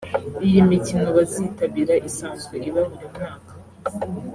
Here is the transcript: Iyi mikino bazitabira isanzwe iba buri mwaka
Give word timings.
Iyi 0.45 0.59
mikino 0.69 1.05
bazitabira 1.17 1.95
isanzwe 2.09 2.55
iba 2.67 2.81
buri 2.89 3.07
mwaka 3.15 3.53